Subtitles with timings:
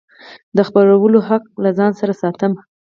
[0.55, 2.51] د خپرولو حق له ځان سره ساتم.